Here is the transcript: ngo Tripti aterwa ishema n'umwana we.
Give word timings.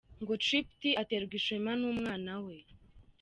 ngo 0.21 0.33
Tripti 0.43 0.89
aterwa 1.01 1.33
ishema 1.39 1.71
n'umwana 1.79 2.33
we. 2.43 2.55